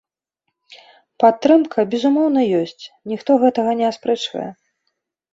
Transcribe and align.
Падтрымка, 1.23 1.83
безумоўна, 1.91 2.41
ёсць, 2.61 2.85
ніхто 3.11 3.31
гэтага 3.43 3.71
не 3.83 3.85
аспрэчвае. 3.91 4.47